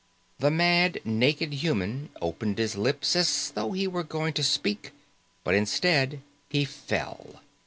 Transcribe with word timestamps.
The 0.39 0.49
mad, 0.49 0.99
naked 1.05 1.53
human 1.53 2.09
opened 2.19 2.57
his 2.57 2.75
lips 2.75 3.15
as 3.15 3.51
though 3.53 3.73
he 3.73 3.85
were 3.85 4.01
going 4.03 4.33
to 4.33 4.41
speak, 4.43 4.93
but 5.43 5.53
instead, 5.53 6.21
he 6.49 6.65
fell. 6.65 7.41